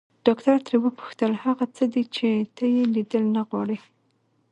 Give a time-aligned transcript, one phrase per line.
[0.25, 3.77] ډاکټر ترې وپوښتل هغه څه دي چې ته يې ليدل نه غواړې.